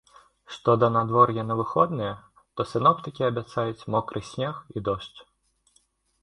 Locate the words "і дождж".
4.75-5.15